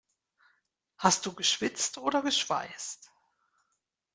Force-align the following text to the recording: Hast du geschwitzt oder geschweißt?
Hast 0.97 1.27
du 1.27 1.35
geschwitzt 1.35 1.99
oder 1.99 2.23
geschweißt? 2.23 3.11